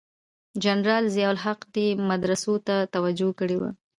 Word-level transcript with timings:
جنرال 0.63 1.03
ضیأ 1.15 1.27
الحق 1.33 1.59
دې 1.75 1.87
مدرسو 2.09 2.53
ته 2.67 2.75
توجه 2.93 3.29
کړې 3.39 3.57
وه. 3.61 3.69